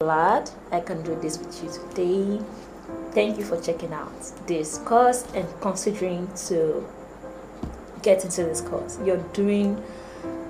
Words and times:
glad 0.00 0.50
I 0.70 0.80
can 0.80 1.02
do 1.04 1.18
this 1.22 1.38
with 1.38 1.64
you 1.64 1.70
today. 1.70 2.44
Thank 3.12 3.38
you 3.38 3.44
for 3.44 3.58
checking 3.58 3.94
out 3.94 4.12
this 4.46 4.76
course 4.76 5.24
and 5.34 5.48
considering 5.62 6.28
to 6.48 6.86
get 8.02 8.22
into 8.22 8.44
this 8.44 8.60
course. 8.60 8.98
You're 9.06 9.24
doing 9.32 9.82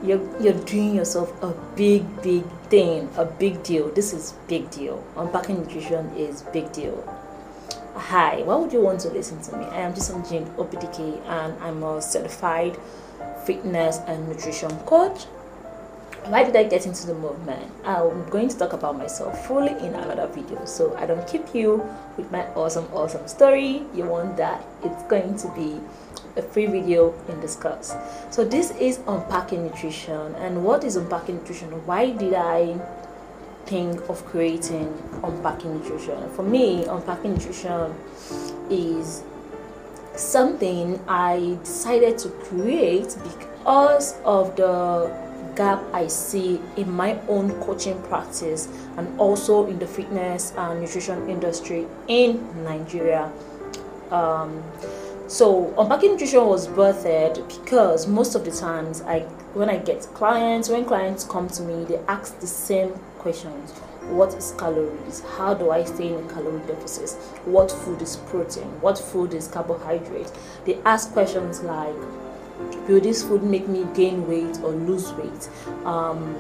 you're, 0.03 0.21
you're 0.40 0.61
doing 0.64 0.96
yourself 0.96 1.32
a 1.45 1.54
big 1.77 2.04
big 2.22 2.45
thing, 2.71 3.09
a 3.17 3.24
big 3.24 3.62
deal. 3.62 3.88
This 3.90 4.12
is 4.12 4.35
big 4.48 4.69
deal. 4.72 5.01
Unpacking 5.17 5.61
nutrition 5.61 6.11
is 6.17 6.43
big 6.53 6.73
deal. 6.73 6.97
Hi, 7.95 8.43
why 8.43 8.57
would 8.57 8.73
you 8.73 8.81
want 8.81 8.99
to 9.03 9.11
listen 9.11 9.41
to 9.43 9.57
me? 9.57 9.65
I 9.67 9.83
am 9.83 9.95
Chisom 9.95 10.29
Jane 10.29 10.47
Obidike 10.57 11.25
and 11.25 11.57
I'm 11.63 11.85
a 11.85 12.03
certified 12.03 12.77
fitness 13.45 14.01
and 14.09 14.29
nutrition 14.29 14.77
coach 14.81 15.27
why 16.29 16.43
did 16.43 16.56
I 16.56 16.64
get 16.64 16.86
into 16.86 17.06
the 17.06 17.14
movement? 17.14 17.70
I'm 17.84 18.29
going 18.30 18.48
to 18.48 18.58
talk 18.58 18.72
about 18.72 18.96
myself 18.98 19.46
fully 19.46 19.70
in 19.70 19.95
another 19.95 20.26
video. 20.26 20.64
So 20.64 20.96
I 20.96 21.06
don't 21.06 21.26
keep 21.29 21.54
you 21.54 21.86
with 22.17 22.30
my 22.32 22.44
awesome, 22.54 22.86
awesome 22.93 23.26
story. 23.29 23.82
You 23.94 24.07
want 24.07 24.36
that? 24.36 24.64
It's 24.82 25.03
going 25.04 25.36
to 25.39 25.48
be 25.54 25.81
a 26.36 26.43
free 26.43 26.67
video 26.67 27.14
in 27.29 27.40
this 27.40 27.54
course. 27.54 27.94
So 28.31 28.44
this 28.44 28.72
is 28.72 28.98
unpacking 29.07 29.64
nutrition. 29.64 30.34
And 30.36 30.64
what 30.64 30.82
is 30.84 30.96
unpacking 30.96 31.36
nutrition? 31.36 31.68
Why 31.86 32.11
did 32.11 32.34
I 32.34 32.78
think 33.67 34.08
of 34.08 34.25
creating 34.27 34.92
unpacking 35.22 35.78
nutrition? 35.78 36.28
For 36.31 36.42
me, 36.42 36.86
unpacking 36.86 37.34
nutrition 37.34 37.95
is 38.69 39.22
something 40.17 40.98
I 41.06 41.58
decided 41.62 42.19
to 42.19 42.31
create 42.31 43.17
because 43.22 44.17
of 44.25 44.56
the 44.56 45.27
gap 45.56 45.83
I 45.92 46.06
see 46.06 46.61
in 46.77 46.92
my 46.92 47.19
own 47.28 47.51
coaching 47.62 48.01
practice 48.03 48.69
and 48.97 49.19
also 49.19 49.67
in 49.67 49.79
the 49.79 49.87
fitness 49.87 50.53
and 50.56 50.81
nutrition 50.81 51.29
industry 51.29 51.87
in 52.06 52.65
Nigeria. 52.65 53.33
Um, 54.11 54.63
so 55.27 55.75
unpacking 55.77 56.13
nutrition 56.13 56.47
was 56.47 56.69
birthed 56.69 57.37
because 57.48 58.07
most 58.07 58.37
of 58.37 58.45
the 58.45 58.53
times 58.53 59.03
I 59.03 59.21
when 59.55 59.71
I 59.71 59.79
get 59.79 60.03
clients, 60.15 60.69
when 60.69 60.85
clients 60.85 61.25
come 61.25 61.48
to 61.48 61.63
me, 61.63 61.85
they 61.85 61.97
ask 62.09 62.39
the 62.41 62.47
same 62.47 62.91
questions. 63.19 63.73
What 64.11 64.35
is 64.35 64.53
calories? 64.59 65.20
How 65.37 65.55
do 65.55 65.70
I 65.70 65.83
stay 65.83 66.13
in 66.13 66.25
a 66.25 66.29
calorie 66.33 66.65
deficit? 66.67 67.11
What 67.47 67.73
food 67.73 68.03
is 68.03 68.17
protein? 68.17 68.69
What 68.81 68.98
food 68.98 69.35
is 69.35 69.48
carbohydrate? 69.48 70.31
They 70.65 70.77
ask 70.85 71.13
questions 71.13 71.63
like 71.63 71.97
will 72.89 73.01
this 73.01 73.23
food 73.23 73.43
make 73.43 73.69
me 73.69 73.87
gain 73.95 74.27
weight 74.27 74.59
or 74.62 74.71
lose 74.71 75.12
weight? 75.12 75.49
Um, 75.85 76.35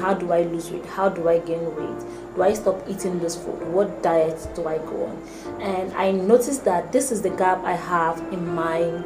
how 0.00 0.14
do 0.14 0.32
i 0.32 0.42
lose 0.42 0.70
weight? 0.70 0.86
How 0.86 1.08
do 1.08 1.28
i 1.28 1.38
gain 1.38 1.64
weight? 1.76 2.06
Do 2.34 2.42
i 2.42 2.52
stop 2.54 2.82
eating 2.88 3.18
this 3.18 3.36
food? 3.36 3.66
What 3.68 4.02
diet 4.02 4.48
do 4.54 4.66
i 4.66 4.78
go 4.78 5.06
on? 5.06 5.60
And 5.60 5.92
i 5.94 6.10
noticed 6.10 6.64
that 6.64 6.92
this 6.92 7.12
is 7.12 7.22
the 7.22 7.30
gap 7.30 7.62
i 7.64 7.72
have 7.72 8.18
in 8.32 8.54
my 8.54 9.02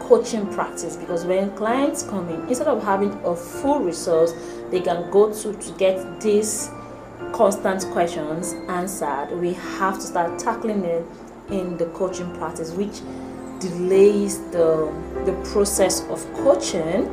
coaching 0.00 0.52
practice 0.52 0.96
because 0.96 1.24
when 1.24 1.50
clients 1.56 2.02
come 2.02 2.28
in 2.28 2.46
instead 2.48 2.68
of 2.68 2.82
having 2.84 3.10
a 3.24 3.34
full 3.34 3.80
resource 3.80 4.34
they 4.70 4.80
can 4.80 5.10
go 5.10 5.32
to 5.32 5.54
to 5.54 5.72
get 5.78 6.20
these 6.20 6.70
constant 7.34 7.84
questions 7.92 8.52
answered. 8.68 9.28
We 9.40 9.54
have 9.54 9.94
to 9.96 10.02
start 10.02 10.38
tackling 10.38 10.84
it 10.84 11.04
in 11.50 11.76
the 11.76 11.86
coaching 11.86 12.32
practice 12.36 12.70
which 12.70 13.00
delays 13.68 14.38
the 14.50 14.92
the 15.24 15.32
process 15.52 16.02
of 16.08 16.20
coaching. 16.34 17.12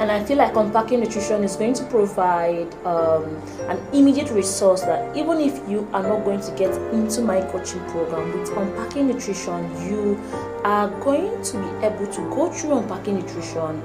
And 0.00 0.10
I 0.10 0.24
feel 0.24 0.38
like 0.38 0.56
unpacking 0.56 1.00
nutrition 1.00 1.44
is 1.44 1.54
going 1.54 1.74
to 1.74 1.84
provide 1.84 2.74
um, 2.84 3.40
an 3.68 3.78
immediate 3.92 4.28
resource 4.30 4.80
that 4.82 5.16
even 5.16 5.38
if 5.38 5.68
you 5.68 5.88
are 5.92 6.02
not 6.02 6.24
going 6.24 6.40
to 6.40 6.50
get 6.56 6.72
into 6.92 7.22
my 7.22 7.40
coaching 7.42 7.80
program 7.90 8.36
with 8.36 8.50
unpacking 8.56 9.06
nutrition, 9.06 9.70
you 9.88 10.20
are 10.64 10.88
going 11.00 11.40
to 11.44 11.58
be 11.58 11.86
able 11.86 12.12
to 12.12 12.20
go 12.30 12.50
through 12.50 12.78
unpacking 12.78 13.20
nutrition 13.20 13.80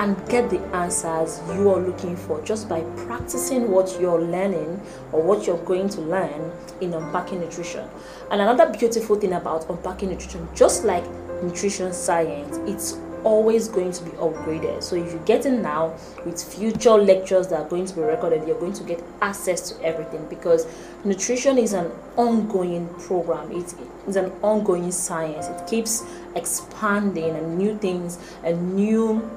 and 0.00 0.16
get 0.30 0.48
the 0.48 0.58
answers 0.74 1.40
you 1.54 1.70
are 1.70 1.78
looking 1.78 2.16
for 2.16 2.42
just 2.42 2.68
by 2.68 2.80
practicing 3.04 3.70
what 3.70 4.00
you're 4.00 4.22
learning 4.22 4.80
or 5.12 5.22
what 5.22 5.46
you're 5.46 5.62
going 5.64 5.90
to 5.90 6.00
learn 6.00 6.50
in 6.80 6.94
unpacking 6.94 7.38
nutrition. 7.38 7.86
And 8.30 8.40
another 8.40 8.72
beautiful 8.72 9.16
thing 9.16 9.34
about 9.34 9.68
unpacking 9.68 10.08
nutrition, 10.08 10.48
just 10.54 10.84
like 10.84 11.04
nutrition 11.42 11.92
science, 11.92 12.56
it's 12.66 12.98
always 13.24 13.68
going 13.68 13.92
to 13.92 14.02
be 14.02 14.10
upgraded. 14.12 14.82
So 14.82 14.96
if 14.96 15.12
you 15.12 15.20
get 15.26 15.44
in 15.44 15.60
now 15.60 15.94
with 16.24 16.42
future 16.42 16.92
lectures 16.92 17.48
that 17.48 17.60
are 17.60 17.68
going 17.68 17.84
to 17.84 17.94
be 17.94 18.00
recorded, 18.00 18.48
you're 18.48 18.58
going 18.58 18.72
to 18.72 18.84
get 18.84 19.04
access 19.20 19.70
to 19.70 19.84
everything 19.84 20.26
because 20.30 20.66
nutrition 21.04 21.58
is 21.58 21.74
an 21.74 21.92
ongoing 22.16 22.88
program. 22.94 23.52
It's, 23.52 23.74
it's 24.06 24.16
an 24.16 24.32
ongoing 24.40 24.90
science. 24.92 25.48
It 25.48 25.68
keeps 25.68 26.06
expanding 26.34 27.36
and 27.36 27.58
new 27.58 27.76
things 27.76 28.18
and 28.42 28.74
new 28.74 29.30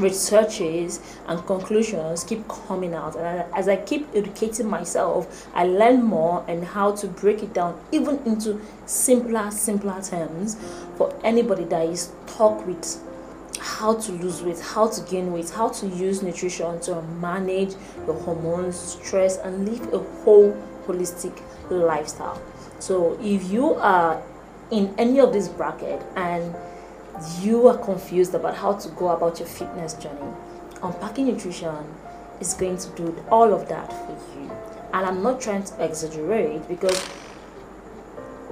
researches 0.00 1.00
and 1.28 1.44
conclusions 1.46 2.24
keep 2.24 2.46
coming 2.48 2.94
out. 2.94 3.16
And 3.16 3.44
as 3.54 3.68
i 3.68 3.76
keep 3.76 4.08
educating 4.14 4.68
myself 4.68 5.48
i 5.54 5.64
learn 5.64 6.02
more 6.02 6.44
and 6.48 6.64
how 6.64 6.92
to 6.96 7.06
break 7.06 7.42
it 7.42 7.52
down 7.52 7.78
even 7.92 8.18
into 8.24 8.60
simpler 8.86 9.50
simpler 9.50 10.00
terms 10.02 10.56
for 10.96 11.18
anybody 11.24 11.64
that 11.64 11.86
is 11.86 12.12
stuck 12.26 12.66
with 12.66 13.00
how 13.58 13.94
to 13.94 14.12
lose 14.12 14.42
weight 14.42 14.58
how 14.60 14.88
to 14.88 15.00
gain 15.10 15.32
weight 15.32 15.50
how 15.50 15.68
to 15.68 15.86
use 15.88 16.22
nutrition 16.22 16.80
to 16.80 17.02
manage 17.20 17.74
your 18.06 18.18
hormones 18.20 18.76
stress 18.76 19.36
and 19.38 19.68
live 19.68 19.92
a 19.92 19.98
whole 19.98 20.56
holistic 20.86 21.40
lifestyle. 21.70 22.40
So 22.78 23.18
if 23.20 23.50
you 23.50 23.74
are 23.74 24.22
in 24.70 24.94
any 24.98 25.20
of 25.20 25.32
this 25.32 25.48
bracket 25.48 26.02
and 26.16 26.54
you 27.40 27.66
are 27.68 27.76
confused 27.78 28.34
about 28.34 28.56
how 28.56 28.74
to 28.74 28.88
go 28.90 29.08
about 29.08 29.38
your 29.38 29.48
fitness 29.48 29.94
journey, 29.94 30.32
unpacking 30.82 31.26
nutrition 31.26 31.84
is 32.40 32.54
going 32.54 32.78
to 32.78 32.88
do 32.90 33.24
all 33.30 33.52
of 33.52 33.68
that 33.68 33.88
for 33.88 34.18
you. 34.38 34.50
And 34.92 35.06
I'm 35.06 35.22
not 35.22 35.40
trying 35.40 35.64
to 35.64 35.84
exaggerate 35.84 36.66
because 36.68 36.98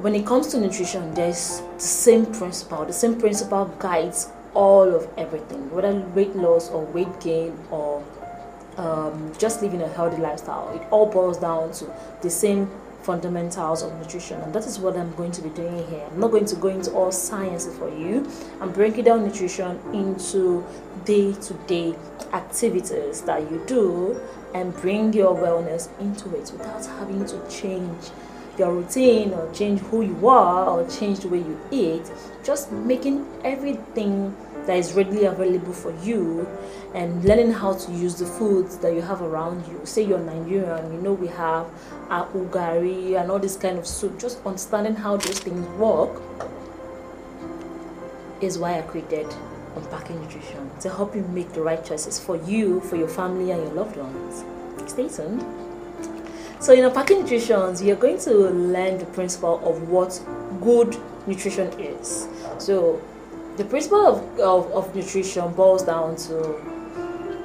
when 0.01 0.15
it 0.15 0.25
comes 0.27 0.49
to 0.49 0.61
nutrition, 0.61 1.13
there's 1.15 1.61
the 1.75 1.81
same 1.81 2.27
principle. 2.27 2.85
The 2.85 2.93
same 2.93 3.19
principle 3.19 3.65
guides 3.79 4.29
all 4.55 4.95
of 4.95 5.09
everything, 5.17 5.71
whether 5.71 5.93
weight 6.15 6.37
loss 6.37 6.71
or 6.71 6.85
weight 6.85 7.21
gain 7.21 7.59
or 7.71 8.05
um, 8.77 9.33
just 9.39 9.61
living 9.63 9.83
a 9.83 9.89
healthy 9.89 10.19
lifestyle. 10.23 10.71
It 10.75 10.83
all 10.91 11.07
boils 11.07 11.39
down 11.39 11.73
to 11.73 11.93
the 12.23 12.31
same 12.31 12.71
fundamentals 13.09 13.83
of 13.83 13.91
nutrition 13.99 14.39
and 14.43 14.55
that 14.55 14.67
is 14.67 14.79
what 14.79 14.95
i'm 14.95 15.15
going 15.15 15.33
to 15.33 15.41
be 15.41 15.49
doing 15.49 15.79
here. 15.89 16.07
I'm 16.11 16.21
not 16.21 16.31
going 16.31 16.45
to 16.45 16.57
go 16.57 16.69
into 16.69 16.91
all 16.93 17.11
sciences 17.11 17.75
for 17.79 17.89
you. 17.89 18.31
I'm 18.61 18.71
breaking 18.71 19.05
down 19.05 19.25
nutrition 19.27 19.81
into 19.95 20.63
day-to-day 21.07 21.95
activities 22.35 23.23
that 23.23 23.51
you 23.51 23.65
do 23.67 24.21
and 24.55 24.77
bring 24.83 25.15
your 25.15 25.35
wellness 25.35 25.89
into 25.99 26.29
it 26.37 26.53
without 26.53 26.85
having 26.85 27.25
to 27.25 27.37
change 27.49 28.11
your 28.59 28.75
routine 28.75 29.33
or 29.33 29.51
change 29.55 29.81
who 29.89 30.03
you 30.03 30.29
are 30.29 30.69
or 30.69 30.87
change 30.91 31.21
the 31.21 31.29
way 31.29 31.39
you 31.39 31.59
eat. 31.71 32.03
Just 32.45 32.71
making 32.73 33.27
everything 33.43 34.37
that 34.69 34.77
is 34.77 34.93
readily 34.93 35.25
available 35.25 35.73
for 35.73 35.95
you 36.05 36.47
and 36.95 37.25
learning 37.25 37.51
how 37.51 37.73
to 37.73 37.91
use 37.91 38.17
the 38.17 38.27
foods 38.27 38.77
that 38.77 38.95
you 38.95 39.01
have 39.01 39.23
around 39.23 39.67
you. 39.67 39.81
Say 39.85 40.03
you're 40.03 40.19
Nigerian, 40.19 40.93
you 40.93 41.01
know 41.01 41.15
we 41.15 41.27
have 41.29 41.67
our 42.11 42.27
ugari 42.33 43.19
and 43.19 43.31
all 43.31 43.39
this 43.39 43.57
kind 43.57 43.79
of 43.79 43.87
soup. 43.87 44.21
Just 44.21 44.45
understanding 44.45 44.95
how 44.95 45.17
those 45.17 45.39
things 45.41 45.67
work 45.79 46.21
is 48.43 48.59
why 48.59 48.79
I 48.79 48.83
created 48.83 49.27
Unpacking 49.75 50.21
Nutrition 50.21 50.71
to 50.81 50.91
help 50.91 51.17
you 51.17 51.23
make 51.23 51.51
the 51.55 51.63
right 51.63 51.83
choices 51.83 52.21
for 52.21 52.37
you, 52.37 52.81
for 52.81 52.97
your 52.97 53.09
family, 53.09 53.51
and 53.53 53.63
your 53.63 53.73
loved 53.73 53.97
ones. 53.97 54.45
Stay 54.91 55.09
tuned. 55.09 55.47
So 56.61 56.75
in 56.75 56.85
Unpacking 56.85 57.23
Nutrition, 57.23 57.75
you're 57.83 57.97
going 57.97 58.19
to 58.19 58.35
learn 58.51 58.99
the 58.99 59.07
principle 59.07 59.67
of 59.67 59.89
what 59.89 60.23
good 60.61 60.95
nutrition 61.27 61.69
is. 61.81 62.29
So 62.59 63.01
the 63.59 63.65
principle 63.65 64.07
of, 64.07 64.41
of, 64.41 64.73
of 64.73 64.95
nutrition 64.95 65.53
boils 65.53 65.83
down 65.83 66.15
to 66.17 66.35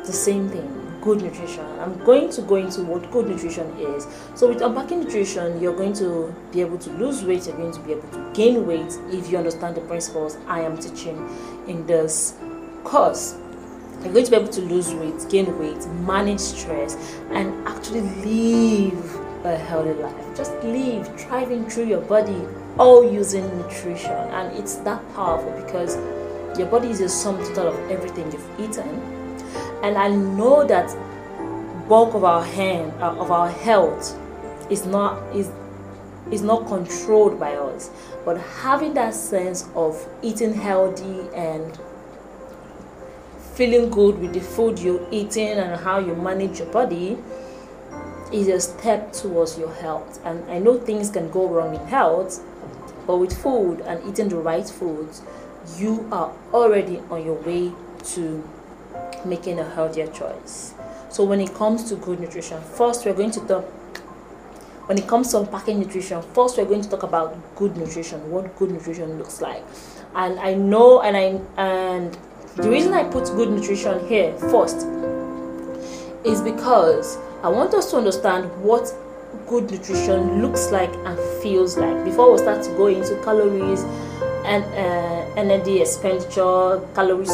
the 0.06 0.14
same 0.14 0.48
thing 0.50 0.80
good 1.02 1.22
nutrition. 1.22 1.66
I'm 1.82 2.02
going 2.06 2.30
to 2.32 2.42
go 2.44 2.56
into 2.56 2.82
what 2.84 3.12
good 3.12 3.28
nutrition 3.28 3.68
is. 3.78 4.08
So 4.36 4.48
with 4.48 4.62
unpacking 4.62 5.02
nutrition, 5.02 5.60
you're 5.62 5.76
going 5.76 5.92
to 5.96 6.34
be 6.54 6.62
able 6.62 6.78
to 6.78 6.90
lose 6.92 7.26
weight, 7.26 7.46
you're 7.46 7.58
going 7.58 7.74
to 7.74 7.80
be 7.82 7.92
able 7.92 8.08
to 8.12 8.32
gain 8.34 8.66
weight 8.66 8.98
if 9.10 9.30
you 9.30 9.38
understand 9.38 9.76
the 9.76 9.82
principles 9.82 10.38
I 10.48 10.62
am 10.62 10.78
teaching 10.78 11.18
in 11.68 11.86
this 11.88 12.36
course. 12.86 13.36
You're 14.02 14.14
going 14.14 14.24
to 14.24 14.32
be 14.32 14.38
able 14.38 14.54
to 14.54 14.62
lose 14.62 14.94
weight, 14.94 15.30
gain 15.30 15.60
weight, 15.60 15.86
manage 16.06 16.40
stress, 16.40 16.96
and 17.32 17.68
actually 17.68 18.02
live 18.24 19.16
a 19.46 19.58
healthy 19.58 19.94
life. 20.02 20.38
Just 20.38 20.54
live, 20.64 21.20
thriving 21.20 21.70
through 21.70 21.88
your 21.88 22.02
body, 22.02 22.48
all 22.78 23.04
using 23.10 23.46
nutrition. 23.58 24.12
And 24.12 24.56
it's 24.58 24.76
that 24.78 25.02
powerful 25.14 25.52
because 25.64 25.98
your 26.58 26.68
body 26.68 26.90
is 26.90 27.02
a 27.02 27.10
sum 27.10 27.38
total 27.40 27.68
of 27.70 27.92
everything 27.92 28.32
you've 28.32 28.60
eaten. 28.60 28.88
And 29.84 29.98
I 29.98 30.08
know 30.08 30.66
that 30.66 30.90
bulk 31.88 32.14
of 32.14 32.24
our 32.24 32.44
hand 32.44 32.94
uh, 33.02 33.14
of 33.18 33.32
our 33.32 33.50
health 33.50 34.18
is 34.70 34.86
not 34.86 35.22
is 35.36 35.52
is 36.32 36.42
not 36.42 36.66
controlled 36.68 37.40
by 37.40 37.54
us 37.56 37.90
but 38.24 38.38
having 38.64 38.94
that 38.94 39.14
sense 39.14 39.68
of 39.76 40.08
eating 40.22 40.54
healthy 40.54 41.28
and 41.36 41.78
feeling 43.54 43.90
good 43.90 44.18
with 44.20 44.34
the 44.34 44.40
food 44.40 44.80
you're 44.80 45.06
eating 45.12 45.50
and 45.50 45.80
how 45.82 46.00
you 46.00 46.16
manage 46.16 46.60
your 46.60 46.72
body 46.72 47.18
is 48.32 48.48
a 48.48 48.60
step 48.60 49.12
towards 49.12 49.60
your 49.60 49.74
health 49.76 50.20
and 50.24 50.50
i 50.50 50.58
know 50.58 50.80
things 50.80 51.10
can 51.10 51.30
go 51.32 51.48
wrong 51.48 51.76
in 51.76 51.86
health 51.88 52.42
but 53.06 53.18
with 53.18 53.36
food 53.42 53.82
and 53.82 54.04
eating 54.10 54.30
the 54.30 54.36
right 54.36 54.68
foods 54.70 55.22
you 55.78 56.08
are 56.12 56.34
already 56.54 57.00
on 57.10 57.26
your 57.26 57.36
way 57.42 57.72
to 58.04 58.48
making 59.26 59.60
a 59.60 59.70
healthier 59.76 60.08
choice 60.08 60.74
so 61.10 61.24
when 61.24 61.40
it 61.40 61.54
comes 61.54 61.84
to 61.90 61.96
good 61.96 62.20
nutrition 62.20 62.62
first 62.62 63.06
we're 63.06 63.14
going 63.14 63.32
to 63.32 63.40
talk 63.48 63.66
when 64.86 64.98
it 64.98 65.08
comes 65.08 65.32
to 65.32 65.40
unpacking 65.40 65.80
nutrition, 65.80 66.22
first 66.34 66.58
we're 66.58 66.66
going 66.66 66.82
to 66.82 66.90
talk 66.90 67.04
about 67.04 67.38
good 67.56 67.78
nutrition, 67.78 68.30
what 68.30 68.54
good 68.58 68.70
nutrition 68.70 69.18
looks 69.18 69.40
like. 69.40 69.64
And 70.14 70.38
I 70.40 70.56
know 70.56 71.02
and 71.02 71.16
I 71.16 71.40
and 71.62 72.18
the 72.58 72.70
reason 72.70 72.94
I 72.94 73.04
put 73.06 73.26
good 73.28 73.50
nutrition 73.50 74.06
here 74.08 74.38
first 74.38 74.86
is 76.26 76.42
because 76.42 77.18
I 77.42 77.50
want 77.50 77.74
us 77.74 77.92
to 77.92 77.98
understand 77.98 78.46
what 78.62 78.94
good 79.48 79.70
nutrition 79.72 80.42
looks 80.42 80.72
like 80.72 80.94
and 81.06 81.18
feels 81.42 81.78
like 81.78 82.04
before 82.06 82.32
we 82.32 82.38
start 82.38 82.64
to 82.64 82.70
go 82.72 82.88
into 82.88 83.16
calories 83.24 83.84
and 84.46 84.64
uh, 84.66 85.40
energy 85.40 85.82
expenditure, 85.82 86.82
calorie 86.94 87.26